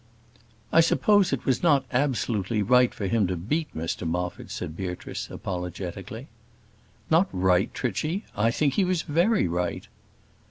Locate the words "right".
2.63-2.91, 7.31-7.71, 9.47-9.87